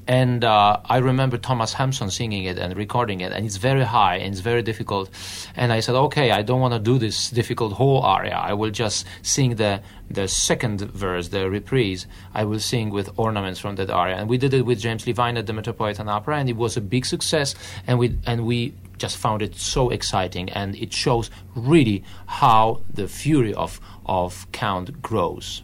and 0.07 0.43
uh, 0.43 0.79
I 0.83 0.97
remember 0.97 1.37
Thomas 1.37 1.73
Hampson 1.73 2.09
singing 2.09 2.43
it 2.43 2.57
and 2.57 2.75
recording 2.75 3.21
it, 3.21 3.31
and 3.31 3.45
it's 3.45 3.57
very 3.57 3.83
high 3.83 4.17
and 4.17 4.33
it's 4.33 4.41
very 4.41 4.61
difficult. 4.61 5.09
And 5.55 5.71
I 5.71 5.79
said, 5.79 5.95
okay, 5.95 6.31
I 6.31 6.41
don't 6.41 6.59
want 6.59 6.73
to 6.73 6.79
do 6.79 6.97
this 6.97 7.29
difficult 7.29 7.73
whole 7.73 8.01
aria. 8.01 8.35
I 8.35 8.53
will 8.53 8.71
just 8.71 9.05
sing 9.21 9.55
the 9.55 9.81
the 10.09 10.27
second 10.27 10.81
verse, 10.81 11.29
the 11.29 11.49
reprise. 11.49 12.05
I 12.33 12.43
will 12.43 12.59
sing 12.59 12.89
with 12.89 13.09
ornaments 13.17 13.59
from 13.59 13.75
that 13.75 13.89
aria. 13.89 14.15
And 14.17 14.29
we 14.29 14.37
did 14.37 14.53
it 14.53 14.65
with 14.65 14.79
James 14.79 15.07
Levine 15.07 15.37
at 15.37 15.47
the 15.47 15.53
Metropolitan 15.53 16.09
Opera, 16.09 16.37
and 16.37 16.49
it 16.49 16.57
was 16.57 16.75
a 16.75 16.81
big 16.81 17.05
success. 17.05 17.55
And 17.87 17.97
we 17.97 18.17
and 18.25 18.45
we 18.45 18.73
just 18.97 19.17
found 19.17 19.41
it 19.41 19.55
so 19.55 19.89
exciting, 19.89 20.49
and 20.49 20.75
it 20.75 20.93
shows 20.93 21.29
really 21.55 22.03
how 22.25 22.81
the 22.93 23.07
fury 23.07 23.53
of 23.53 23.79
of 24.05 24.51
Count 24.51 25.01
grows 25.01 25.63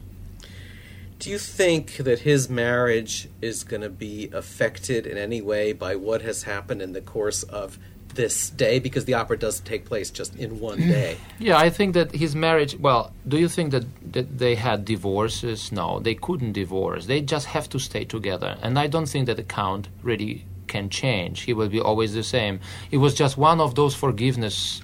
do 1.19 1.29
you 1.29 1.38
think 1.38 1.97
that 1.97 2.19
his 2.19 2.49
marriage 2.49 3.27
is 3.41 3.63
going 3.63 3.81
to 3.81 3.89
be 3.89 4.29
affected 4.33 5.05
in 5.05 5.17
any 5.17 5.41
way 5.41 5.73
by 5.73 5.95
what 5.95 6.21
has 6.21 6.43
happened 6.43 6.81
in 6.81 6.93
the 6.93 7.01
course 7.01 7.43
of 7.43 7.77
this 8.15 8.49
day 8.49 8.79
because 8.79 9.05
the 9.05 9.13
opera 9.13 9.38
does 9.38 9.59
take 9.59 9.85
place 9.85 10.09
just 10.09 10.35
in 10.35 10.59
one 10.59 10.79
mm. 10.79 10.88
day. 10.88 11.17
Yeah, 11.38 11.57
I 11.57 11.69
think 11.69 11.93
that 11.93 12.11
his 12.11 12.35
marriage. 12.35 12.77
Well, 12.77 13.13
do 13.27 13.38
you 13.38 13.47
think 13.47 13.71
that, 13.71 13.85
that 14.13 14.38
they 14.39 14.55
had 14.55 14.85
divorces? 14.85 15.71
No, 15.71 15.99
they 15.99 16.15
couldn't 16.15 16.53
divorce. 16.53 17.05
They 17.05 17.21
just 17.21 17.47
have 17.47 17.69
to 17.69 17.79
stay 17.79 18.05
together. 18.05 18.57
And 18.61 18.77
I 18.79 18.88
don't 18.88 19.05
think 19.07 19.27
that 19.27 19.38
the 19.38 19.43
count 19.43 19.89
really 20.01 20.45
can 20.67 20.89
change. 20.89 21.41
He 21.41 21.53
will 21.53 21.69
be 21.69 21.79
always 21.79 22.13
the 22.13 22.23
same. 22.23 22.59
It 22.91 22.97
was 22.97 23.13
just 23.13 23.38
one 23.38 23.61
of 23.61 23.75
those 23.75 23.95
forgiveness 23.95 24.81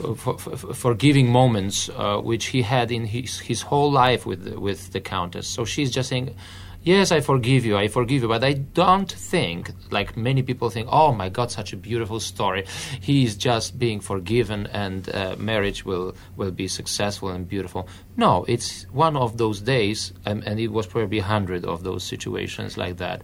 for, 0.00 0.38
for, 0.38 0.56
forgiving 0.74 1.30
moments 1.30 1.88
uh, 1.90 2.18
which 2.18 2.46
he 2.46 2.62
had 2.62 2.90
in 2.90 3.04
his, 3.04 3.38
his 3.38 3.62
whole 3.62 3.90
life 3.90 4.26
with 4.26 4.54
with 4.54 4.92
the 4.92 5.00
countess. 5.00 5.46
So 5.46 5.64
she's 5.64 5.90
just 5.90 6.08
saying, 6.08 6.34
"Yes, 6.82 7.12
I 7.12 7.20
forgive 7.20 7.64
you, 7.64 7.76
I 7.76 7.88
forgive 7.88 8.22
you," 8.22 8.28
but 8.28 8.42
I 8.42 8.54
don't 8.54 9.10
think, 9.10 9.72
like 9.90 10.16
many 10.16 10.42
people 10.42 10.70
think, 10.70 10.88
"Oh 10.90 11.12
my 11.12 11.28
God, 11.28 11.50
such 11.50 11.72
a 11.72 11.76
beautiful 11.76 12.20
story." 12.20 12.64
He's 13.00 13.36
just 13.36 13.78
being 13.78 14.00
forgiven, 14.00 14.66
and 14.72 15.08
uh, 15.14 15.36
marriage 15.38 15.84
will 15.84 16.14
will 16.36 16.52
be 16.52 16.68
successful 16.68 17.28
and 17.28 17.48
beautiful. 17.48 17.88
No, 18.16 18.44
it's 18.48 18.84
one 18.92 19.16
of 19.16 19.36
those 19.36 19.60
days, 19.60 20.12
and 20.24 20.58
it 20.60 20.68
was 20.68 20.86
probably 20.86 21.18
a 21.18 21.24
hundred 21.24 21.64
of 21.64 21.82
those 21.82 22.04
situations 22.04 22.76
like 22.76 22.96
that 22.98 23.22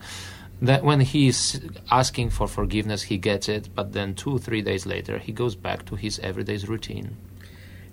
that 0.62 0.84
when 0.84 1.00
he's 1.00 1.60
asking 1.90 2.30
for 2.30 2.48
forgiveness, 2.48 3.02
he 3.02 3.18
gets 3.18 3.48
it, 3.48 3.68
but 3.74 3.92
then 3.92 4.14
two, 4.14 4.38
three 4.38 4.62
days 4.62 4.86
later, 4.86 5.18
he 5.18 5.32
goes 5.32 5.54
back 5.54 5.84
to 5.86 5.96
his 5.96 6.18
everyday 6.20 6.56
routine. 6.58 7.16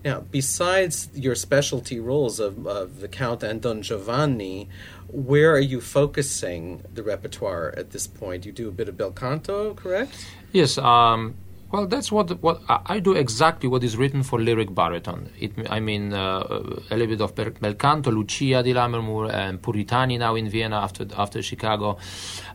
Now, 0.04 0.22
besides 0.32 1.10
your 1.14 1.36
specialty 1.36 2.00
roles 2.00 2.40
of, 2.40 2.68
of 2.68 3.00
the 3.00 3.08
Count 3.08 3.42
and 3.42 3.62
Don 3.62 3.82
Giovanni, 3.82 4.68
where 5.08 5.54
are 5.54 5.60
you 5.60 5.80
focusing 5.80 6.84
the 6.94 7.04
repertoire 7.04 7.74
at 7.78 7.92
this 7.92 8.06
point? 8.06 8.46
You 8.46 8.52
do 8.52 8.68
a 8.68 8.72
bit 8.72 8.90
of 8.90 8.98
bel 8.98 9.12
canto, 9.12 9.74
correct? 9.74 10.28
Yes. 10.52 10.78
Um, 10.78 11.36
well, 11.74 11.88
that's 11.88 12.12
what 12.12 12.40
what 12.44 12.62
I 12.68 13.00
do 13.00 13.14
exactly 13.14 13.68
what 13.68 13.84
is 13.84 13.98
written 13.98 14.22
for 14.22 14.40
lyric 14.40 14.76
baritone. 14.76 15.32
It, 15.40 15.54
I 15.72 15.80
mean, 15.80 16.14
uh, 16.14 16.44
a 16.92 16.96
little 16.96 17.08
bit 17.08 17.22
of 17.22 17.34
bel 17.34 17.74
canto, 17.74 18.12
Lucia 18.12 18.62
di 18.62 18.74
Lammermoor, 18.74 19.34
and 19.34 19.60
Puritani 19.60 20.20
now 20.20 20.36
in 20.36 20.50
Vienna 20.50 20.76
after 20.76 21.08
after 21.18 21.42
Chicago. 21.42 21.98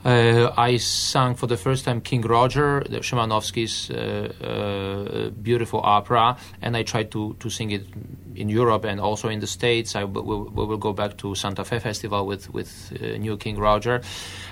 Uh, 0.04 0.52
I 0.56 0.76
sang 0.76 1.34
for 1.34 1.48
the 1.48 1.56
first 1.56 1.84
time 1.84 2.00
King 2.00 2.20
Roger, 2.20 2.82
Szymanowski's 2.82 3.90
uh, 3.90 4.32
uh, 4.40 5.30
beautiful 5.30 5.80
opera, 5.82 6.36
and 6.62 6.76
I 6.76 6.84
tried 6.84 7.10
to 7.10 7.34
to 7.40 7.50
sing 7.50 7.72
it 7.72 7.86
in 8.36 8.48
Europe 8.48 8.84
and 8.84 9.00
also 9.00 9.28
in 9.28 9.40
the 9.40 9.48
States. 9.48 9.96
I 9.96 10.04
we, 10.04 10.22
we 10.22 10.64
will 10.64 10.78
go 10.78 10.92
back 10.92 11.18
to 11.18 11.34
Santa 11.34 11.64
Fe 11.64 11.80
Festival 11.80 12.24
with 12.24 12.54
with 12.54 12.92
uh, 13.02 13.18
new 13.18 13.36
King 13.36 13.58
Roger. 13.58 14.00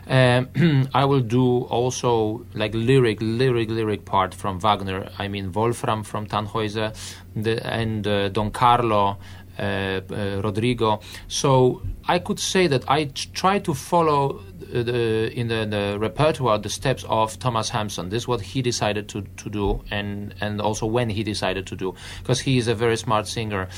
Um, 0.08 0.88
I 0.94 1.04
will 1.04 1.20
do 1.20 1.62
also 1.62 2.44
like 2.54 2.74
lyric, 2.74 3.18
lyric, 3.20 3.68
lyric 3.70 4.04
part 4.04 4.34
from 4.34 4.55
Wagner. 4.58 5.10
I 5.18 5.28
mean 5.28 5.52
Wolfram 5.52 6.02
from 6.04 6.26
Tannhäuser 6.26 6.94
the, 7.34 7.64
and 7.66 8.06
uh, 8.06 8.28
Don 8.28 8.50
Carlo. 8.50 9.18
Uh, 9.58 10.02
uh, 10.10 10.42
Rodrigo. 10.44 11.00
So 11.28 11.80
I 12.06 12.18
could 12.18 12.38
say 12.38 12.66
that 12.66 12.84
I 12.90 13.06
try 13.32 13.58
to 13.60 13.72
follow 13.72 14.42
the, 14.58 15.32
in 15.32 15.48
the, 15.48 15.66
the, 15.66 15.98
repertoire 15.98 16.58
the 16.58 16.68
steps 16.68 17.04
of 17.08 17.38
Thomas 17.38 17.68
Hampson. 17.68 18.08
This 18.08 18.22
is 18.22 18.28
what 18.28 18.40
he 18.40 18.62
decided 18.62 19.08
to, 19.10 19.22
to 19.22 19.50
do, 19.50 19.82
and 19.90 20.34
and 20.40 20.60
also 20.60 20.86
when 20.86 21.10
he 21.10 21.22
decided 21.22 21.66
to 21.68 21.76
do, 21.76 21.94
because 22.22 22.40
he 22.40 22.58
is 22.58 22.68
a 22.68 22.74
very 22.74 22.96
smart 22.96 23.26
singer, 23.26 23.68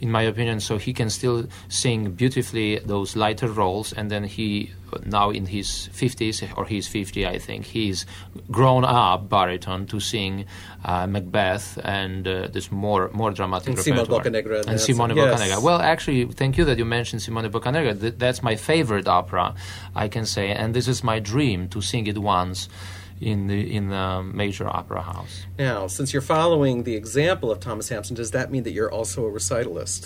in 0.00 0.10
my 0.10 0.22
opinion. 0.22 0.60
So 0.60 0.78
he 0.78 0.92
can 0.92 1.10
still 1.10 1.46
sing 1.68 2.12
beautifully 2.12 2.78
those 2.78 3.16
lighter 3.16 3.48
roles, 3.48 3.92
and 3.92 4.10
then 4.10 4.24
he 4.24 4.72
now 5.04 5.30
in 5.30 5.46
his 5.46 5.88
50s 5.92 6.56
or 6.56 6.64
he's 6.64 6.88
50 6.88 7.26
i 7.26 7.38
think 7.38 7.66
he's 7.66 8.06
grown 8.50 8.84
up 8.84 9.28
baritone 9.28 9.86
to 9.86 10.00
sing 10.00 10.44
uh, 10.84 11.06
macbeth 11.06 11.78
and 11.84 12.26
uh, 12.26 12.48
this 12.48 12.70
more 12.70 13.10
more 13.12 13.30
dramatic 13.30 13.68
and 13.68 13.78
Simone 13.78 14.06
Boccanegra 14.06 14.66
and 14.66 14.80
Simone 14.80 15.14
yes. 15.14 15.40
Boccanegra 15.40 15.62
well 15.62 15.80
actually 15.80 16.24
thank 16.26 16.56
you 16.56 16.64
that 16.64 16.78
you 16.78 16.84
mentioned 16.84 17.22
Simone 17.22 17.50
Boccanegra 17.50 18.00
Th- 18.00 18.14
that's 18.16 18.42
my 18.42 18.56
favorite 18.56 19.08
opera 19.08 19.54
I 19.94 20.08
can 20.08 20.24
say 20.28 20.50
and 20.50 20.74
this 20.74 20.88
is 20.88 21.02
my 21.02 21.18
dream 21.18 21.68
to 21.68 21.80
sing 21.80 22.06
it 22.06 22.18
once 22.18 22.68
in 23.20 23.46
the 23.48 23.76
in 23.76 23.88
the 23.88 24.22
major 24.22 24.66
opera 24.68 25.02
house. 25.02 25.46
Now, 25.58 25.86
since 25.86 26.12
you're 26.12 26.22
following 26.22 26.84
the 26.84 26.94
example 26.94 27.50
of 27.50 27.60
Thomas 27.60 27.88
Hampson, 27.88 28.14
does 28.14 28.30
that 28.30 28.50
mean 28.50 28.62
that 28.62 28.72
you're 28.72 28.92
also 28.92 29.26
a 29.26 29.30
recitalist? 29.30 29.98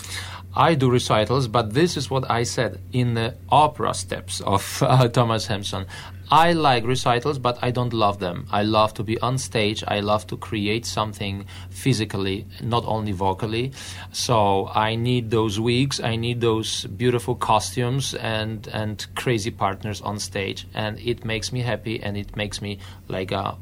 I 0.55 0.75
do 0.75 0.89
recitals, 0.89 1.47
but 1.47 1.73
this 1.73 1.97
is 1.97 2.09
what 2.09 2.29
I 2.29 2.43
said 2.43 2.79
in 2.91 3.13
the 3.13 3.35
opera 3.49 3.93
steps 3.93 4.41
of 4.41 4.81
uh, 4.81 5.07
Thomas 5.09 5.47
Hampson. 5.47 5.85
I 6.33 6.53
like 6.53 6.83
recitals, 6.83 7.37
but 7.37 7.59
I 7.61 7.69
don't 7.69 7.93
love 7.93 8.17
them. 8.17 8.47
I 8.49 8.63
love 8.63 8.95
to 8.95 9.03
be 9.03 9.19
on 9.19 9.37
stage. 9.37 9.83
I 9.87 9.99
love 9.99 10.25
to 10.27 10.35
create 10.35 10.83
something 10.83 11.45
physically, 11.69 12.47
not 12.59 12.83
only 12.87 13.11
vocally. 13.11 13.71
So 14.11 14.67
I 14.73 14.95
need 14.95 15.29
those 15.29 15.59
wigs. 15.59 15.99
I 16.01 16.15
need 16.15 16.41
those 16.41 16.85
beautiful 16.85 17.35
costumes 17.35 18.15
and 18.15 18.67
and 18.69 19.05
crazy 19.13 19.51
partners 19.51 20.01
on 20.01 20.17
stage, 20.17 20.65
and 20.73 20.97
it 20.97 21.23
makes 21.23 21.53
me 21.53 21.61
happy, 21.61 22.01
and 22.01 22.17
it 22.17 22.35
makes 22.35 22.63
me 22.63 22.79
like 23.07 23.31
a 23.31 23.55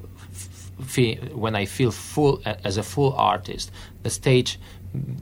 when 1.34 1.56
I 1.58 1.66
feel 1.66 1.92
full 1.92 2.42
as 2.46 2.78
a 2.78 2.84
full 2.84 3.12
artist. 3.14 3.70
The 4.04 4.10
stage 4.10 4.58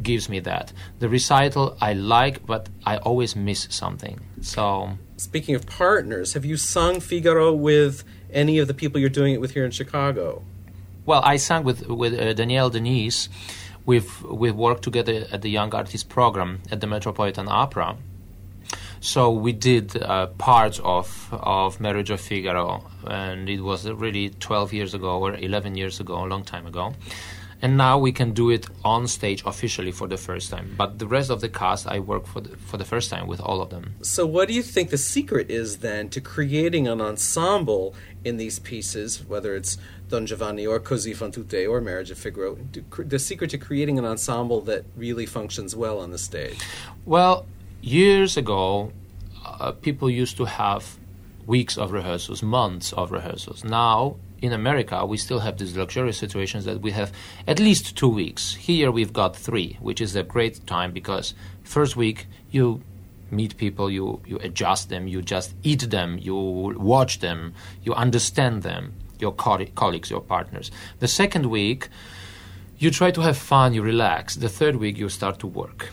gives 0.01 0.29
me 0.29 0.39
that. 0.41 0.73
The 0.99 1.09
recital 1.09 1.77
I 1.81 1.93
like, 1.93 2.45
but 2.45 2.69
I 2.85 2.97
always 2.97 3.35
miss 3.35 3.67
something. 3.69 4.19
So, 4.41 4.97
speaking 5.17 5.55
of 5.55 5.65
partners, 5.65 6.33
have 6.33 6.45
you 6.45 6.57
sung 6.57 6.99
Figaro 6.99 7.53
with 7.53 8.03
any 8.31 8.59
of 8.59 8.67
the 8.67 8.73
people 8.73 8.99
you're 8.99 9.09
doing 9.09 9.33
it 9.33 9.41
with 9.41 9.51
here 9.53 9.65
in 9.65 9.71
Chicago? 9.71 10.43
Well, 11.05 11.21
I 11.23 11.37
sang 11.37 11.63
with 11.63 11.87
with 11.87 12.13
uh, 12.13 12.33
Danielle 12.33 12.69
de 12.69 12.79
Niese. 12.79 13.29
We've 13.85 14.21
we've 14.23 14.55
worked 14.55 14.83
together 14.83 15.25
at 15.31 15.41
the 15.41 15.49
Young 15.49 15.73
Artist 15.73 16.09
Program 16.09 16.61
at 16.71 16.81
the 16.81 16.87
Metropolitan 16.87 17.47
Opera. 17.47 17.97
So 19.01 19.31
we 19.31 19.53
did 19.53 19.95
uh, 20.01 20.27
parts 20.37 20.79
of 20.83 21.29
of 21.31 21.79
Marriage 21.79 22.09
of 22.09 22.19
Figaro, 22.21 22.83
and 23.07 23.49
it 23.49 23.61
was 23.61 23.89
really 23.89 24.29
12 24.29 24.73
years 24.73 24.93
ago 24.93 25.19
or 25.19 25.35
11 25.35 25.75
years 25.75 25.99
ago, 25.99 26.23
a 26.23 26.27
long 26.27 26.43
time 26.43 26.67
ago 26.67 26.93
and 27.61 27.77
now 27.77 27.97
we 27.97 28.11
can 28.11 28.31
do 28.31 28.49
it 28.49 28.67
on 28.85 29.07
stage 29.07 29.43
officially 29.45 29.91
for 29.91 30.07
the 30.07 30.17
first 30.17 30.49
time. 30.49 30.73
But 30.77 30.99
the 30.99 31.07
rest 31.07 31.29
of 31.29 31.41
the 31.41 31.49
cast, 31.49 31.87
I 31.87 31.99
work 31.99 32.25
for 32.25 32.41
the, 32.41 32.55
for 32.55 32.77
the 32.77 32.85
first 32.85 33.09
time 33.09 33.27
with 33.27 33.41
all 33.41 33.61
of 33.61 33.69
them. 33.69 33.95
So, 34.01 34.25
what 34.25 34.47
do 34.47 34.53
you 34.53 34.63
think 34.63 34.89
the 34.89 34.97
secret 34.97 35.49
is 35.49 35.79
then 35.79 36.09
to 36.09 36.21
creating 36.21 36.87
an 36.87 37.01
ensemble 37.01 37.95
in 38.23 38.37
these 38.37 38.59
pieces, 38.59 39.25
whether 39.25 39.55
it's 39.55 39.77
Don 40.07 40.25
Giovanni 40.25 40.65
or 40.65 40.79
Così 40.79 41.15
fan 41.15 41.31
tutte 41.31 41.67
or 41.67 41.81
Marriage 41.81 42.11
of 42.11 42.17
Figaro? 42.17 42.57
The 42.97 43.19
secret 43.19 43.49
to 43.51 43.57
creating 43.57 43.99
an 43.99 44.05
ensemble 44.05 44.61
that 44.61 44.85
really 44.95 45.25
functions 45.25 45.75
well 45.75 45.99
on 45.99 46.11
the 46.11 46.17
stage? 46.17 46.59
Well, 47.05 47.45
years 47.81 48.37
ago, 48.37 48.93
uh, 49.45 49.73
people 49.73 50.09
used 50.09 50.37
to 50.37 50.45
have 50.45 50.97
weeks 51.45 51.77
of 51.77 51.91
rehearsals, 51.91 52.43
months 52.43 52.93
of 52.93 53.11
rehearsals. 53.11 53.63
Now 53.63 54.17
in 54.41 54.53
America, 54.53 55.05
we 55.05 55.17
still 55.17 55.39
have 55.39 55.57
these 55.57 55.75
luxurious 55.75 56.17
situations 56.17 56.65
that 56.65 56.81
we 56.81 56.91
have 56.91 57.11
at 57.47 57.59
least 57.59 57.97
two 57.97 58.07
weeks. 58.07 58.55
Here, 58.55 58.91
we've 58.91 59.13
got 59.13 59.35
three, 59.35 59.77
which 59.81 60.01
is 60.01 60.15
a 60.15 60.23
great 60.23 60.65
time 60.65 60.91
because 60.91 61.33
first 61.63 61.95
week 61.95 62.27
you 62.51 62.81
meet 63.31 63.57
people, 63.57 63.89
you 63.89 64.21
you 64.25 64.37
adjust 64.41 64.89
them, 64.89 65.07
you 65.07 65.21
just 65.21 65.53
eat 65.63 65.89
them, 65.89 66.17
you 66.19 66.35
watch 66.77 67.19
them, 67.19 67.53
you 67.83 67.93
understand 67.93 68.63
them, 68.63 68.93
your 69.19 69.33
co- 69.33 69.65
colleagues, 69.75 70.09
your 70.09 70.21
partners. 70.21 70.71
The 70.99 71.07
second 71.07 71.45
week, 71.45 71.89
you 72.77 72.91
try 72.91 73.11
to 73.11 73.21
have 73.21 73.37
fun, 73.37 73.73
you 73.73 73.81
relax. 73.81 74.35
The 74.35 74.49
third 74.49 74.77
week, 74.77 74.97
you 74.97 75.09
start 75.09 75.39
to 75.39 75.47
work, 75.47 75.89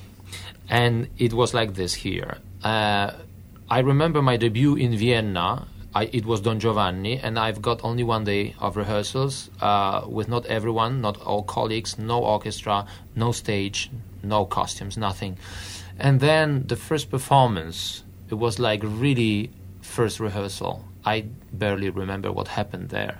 and 0.69 1.09
it 1.19 1.33
was 1.33 1.53
like 1.53 1.75
this 1.75 1.95
here. 1.95 2.39
Uh, 2.63 3.13
I 3.69 3.81
remember 3.81 4.23
my 4.23 4.37
debut 4.37 4.77
in 4.77 4.97
Vienna 4.97 5.67
I, 5.97 6.11
it 6.13 6.27
was 6.27 6.43
Don 6.43 6.61
Giovanni, 6.61 7.17
and 7.17 7.39
I've 7.39 7.63
got 7.63 7.83
only 7.83 8.05
one 8.05 8.25
day 8.25 8.55
of 8.59 8.77
rehearsals 8.77 9.49
uh, 9.63 10.03
with 10.07 10.29
not 10.29 10.45
everyone, 10.45 11.01
not 11.01 11.19
all 11.23 11.43
colleagues, 11.43 11.99
no 11.99 12.23
orchestra, 12.23 12.85
no 13.15 13.33
stage, 13.33 13.91
no 14.23 14.45
costumes, 14.45 14.99
nothing. 14.99 15.39
And 15.99 16.21
then 16.21 16.67
the 16.67 16.77
first 16.77 17.11
performance, 17.11 18.03
it 18.29 18.35
was 18.35 18.59
like 18.59 18.83
really 18.85 19.51
first 19.81 20.21
rehearsal. 20.21 20.85
I 21.07 21.25
barely 21.51 21.89
remember 21.89 22.31
what 22.31 22.49
happened 22.49 22.91
there, 22.91 23.17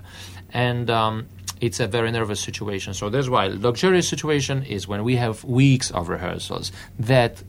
and 0.53 0.91
um, 0.91 1.29
it's 1.63 1.81
a 1.81 1.87
very 1.87 2.13
nervous 2.13 2.41
situation. 2.41 2.93
So 2.93 3.09
that's 3.09 3.31
why 3.31 3.47
luxurious 3.47 4.07
situation 4.07 4.63
is 4.65 4.87
when 4.87 5.03
we 5.03 5.17
have 5.17 5.43
weeks 5.45 5.91
of 5.93 6.11
rehearsals. 6.11 6.73
That 6.99 7.43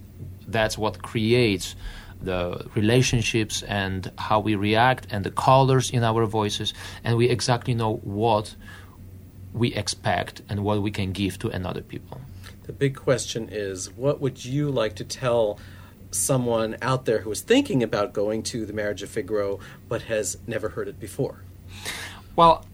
that's 0.48 0.78
what 0.78 1.02
creates 1.02 1.76
the 2.22 2.68
relationships 2.76 3.64
and 3.64 4.12
how 4.18 4.40
we 4.40 4.56
react 4.56 5.08
and 5.12 5.24
the 5.24 5.32
colors 5.32 5.90
in 5.90 6.04
our 6.04 6.26
voices, 6.26 6.74
and 7.04 7.18
we 7.18 7.30
exactly 7.30 7.74
know 7.74 7.98
what 7.98 8.56
we 9.54 9.74
expect 9.74 10.42
and 10.50 10.64
what 10.64 10.82
we 10.82 10.92
can 10.92 11.12
give 11.12 11.40
to 11.40 11.50
another 11.50 11.82
people. 11.82 12.22
The 12.64 12.74
big 12.74 12.96
question 12.96 13.50
is 13.52 13.92
what 13.92 14.20
would 14.20 14.44
you 14.44 14.70
like 14.70 14.96
to 14.98 15.04
tell 15.04 15.60
someone 16.12 16.78
out 16.82 17.06
there 17.06 17.20
who 17.20 17.32
is 17.32 17.42
thinking 17.42 17.84
about 17.84 18.14
going 18.14 18.44
to 18.44 18.66
the 18.66 18.74
marriage 18.74 19.04
of 19.04 19.10
Figaro 19.10 19.60
but 19.88 20.04
has 20.04 20.38
never 20.48 20.70
heard 20.70 20.88
it 20.88 21.00
before? 21.00 21.44
Well, 22.36 22.66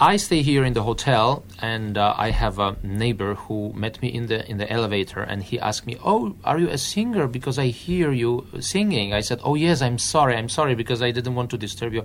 I 0.00 0.14
stay 0.16 0.42
here 0.42 0.64
in 0.64 0.74
the 0.74 0.84
hotel, 0.84 1.42
and 1.60 1.98
uh, 1.98 2.14
I 2.16 2.30
have 2.30 2.60
a 2.60 2.76
neighbor 2.84 3.34
who 3.34 3.72
met 3.74 4.00
me 4.00 4.06
in 4.06 4.26
the 4.26 4.48
in 4.48 4.58
the 4.58 4.72
elevator, 4.72 5.22
and 5.22 5.42
he 5.42 5.58
asked 5.58 5.88
me, 5.88 5.96
"Oh, 6.04 6.36
are 6.44 6.56
you 6.56 6.68
a 6.68 6.78
singer? 6.78 7.26
Because 7.26 7.58
I 7.58 7.66
hear 7.66 8.12
you 8.12 8.46
singing." 8.60 9.12
I 9.12 9.22
said, 9.22 9.40
"Oh 9.42 9.56
yes, 9.56 9.82
I'm 9.82 9.98
sorry, 9.98 10.36
I'm 10.36 10.48
sorry 10.48 10.76
because 10.76 11.02
I 11.02 11.10
didn't 11.10 11.34
want 11.34 11.50
to 11.50 11.58
disturb 11.58 11.94
you." 11.94 12.04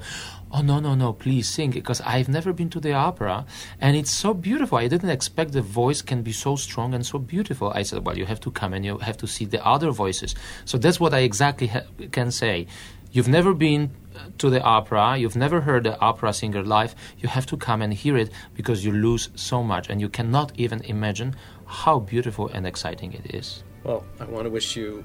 "Oh 0.52 0.64
no, 0.64 0.80
no, 0.80 0.96
no, 0.96 1.14
please 1.14 1.48
sing 1.48 1.70
because 1.70 2.02
I've 2.02 2.30
never 2.30 2.52
been 2.52 2.72
to 2.72 2.80
the 2.80 2.94
opera, 2.94 3.46
and 3.80 3.96
it's 3.96 4.12
so 4.12 4.34
beautiful. 4.34 4.80
I 4.80 4.88
didn't 4.88 5.12
expect 5.12 5.52
the 5.52 5.62
voice 5.62 6.02
can 6.02 6.24
be 6.24 6.32
so 6.32 6.56
strong 6.56 6.96
and 6.96 7.06
so 7.06 7.20
beautiful." 7.20 7.72
I 7.76 7.84
said, 7.84 8.04
"Well, 8.04 8.18
you 8.18 8.26
have 8.26 8.40
to 8.40 8.50
come 8.50 8.74
and 8.74 8.84
you 8.84 8.98
have 8.98 9.18
to 9.18 9.28
see 9.28 9.46
the 9.46 9.64
other 9.64 9.92
voices." 9.92 10.34
So 10.66 10.80
that's 10.80 11.00
what 11.00 11.14
I 11.14 11.20
exactly 11.20 11.68
ha- 11.68 11.86
can 12.12 12.32
say. 12.32 12.66
You've 13.12 13.28
never 13.28 13.54
been 13.54 13.92
to 14.38 14.50
the 14.50 14.62
opera, 14.62 15.18
you've 15.18 15.36
never 15.36 15.62
heard 15.62 15.84
the 15.84 16.00
opera 16.00 16.34
singer 16.34 16.64
live, 16.64 16.96
you 17.18 17.28
have 17.30 17.46
to 17.48 17.58
come 17.58 17.82
and 17.82 17.94
hear 17.94 18.18
it 18.18 18.32
because 18.54 18.84
you 18.86 18.92
lose 18.92 19.30
so 19.36 19.64
much 19.64 19.90
and 19.90 20.00
you 20.00 20.10
cannot 20.10 20.52
even 20.56 20.82
imagine 20.82 21.36
how 21.66 22.00
beautiful 22.00 22.48
and 22.50 22.66
exciting 22.68 23.14
it 23.14 23.34
is. 23.34 23.64
Well, 23.84 24.06
I 24.20 24.26
want 24.26 24.46
to 24.46 24.50
wish 24.50 24.76
you 24.76 25.04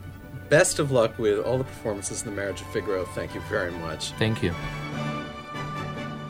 best 0.49 0.79
of 0.79 0.91
luck 0.91 1.19
with 1.19 1.45
all 1.45 1.59
the 1.59 1.65
performances 1.65 2.23
in 2.23 2.31
the 2.31 2.35
Marriage 2.35 2.61
of 2.61 2.67
Figaro. 2.69 3.05
Thank 3.05 3.35
you 3.35 3.41
very 3.43 3.71
much. 3.73 4.13
Thank 4.13 4.43
you. 4.43 4.55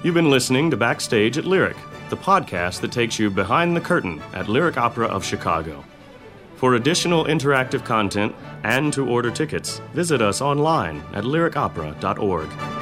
You've 0.03 0.15
been 0.15 0.31
listening 0.31 0.71
to 0.71 0.77
Backstage 0.77 1.39
at 1.39 1.45
Lyric, 1.45 1.77
the 2.09 2.17
podcast 2.17 2.81
that 2.81 2.93
takes 2.93 3.19
you 3.19 3.31
behind 3.31 3.77
the 3.77 3.81
curtain 3.81 4.23
at 4.33 4.49
Lyric 4.49 4.77
Opera 4.77 5.07
of 5.09 5.25
Chicago. 5.25 5.85
For 6.59 6.75
additional 6.75 7.27
interactive 7.27 7.85
content 7.85 8.35
and 8.65 8.93
to 8.93 9.09
order 9.09 9.31
tickets, 9.31 9.81
visit 9.95 10.21
us 10.21 10.41
online 10.41 11.05
at 11.15 11.23
lyricopera.org. 11.23 12.78